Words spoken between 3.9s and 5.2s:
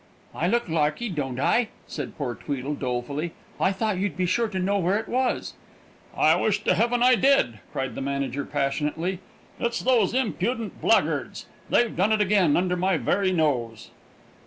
you'd be sure to know where it